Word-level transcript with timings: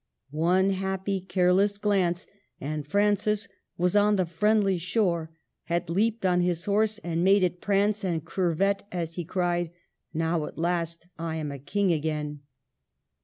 One 0.31 0.71
happy, 0.71 1.19
careless 1.21 1.77
glance, 1.77 2.25
and 2.59 2.87
Francis 2.87 3.47
was 3.77 3.95
on 3.95 4.15
the 4.15 4.25
friendly 4.25 4.79
shore, 4.79 5.29
had 5.65 5.91
leaped 5.91 6.25
on 6.25 6.41
his 6.41 6.65
horse 6.65 6.97
and 7.03 7.23
made 7.23 7.43
it 7.43 7.61
prance 7.61 8.03
and 8.03 8.25
curvet 8.25 8.81
as 8.91 9.13
he 9.13 9.23
cried,'' 9.23 9.69
Now, 10.11 10.47
at 10.47 10.57
last, 10.57 11.05
I 11.19 11.35
am 11.35 11.51
a 11.51 11.59
King 11.59 11.91
again 11.91 12.39